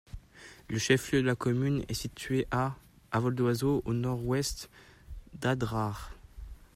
Le 0.67 0.79
chef-lieu 0.79 1.21
de 1.21 1.27
la 1.27 1.35
commune 1.35 1.85
est 1.87 1.93
situé 1.93 2.47
à 2.49 2.75
à 3.11 3.19
vol 3.19 3.35
d'oiseau 3.35 3.83
au 3.85 3.93
nord-ouest 3.93 4.67
d'Adrar. 5.35 6.11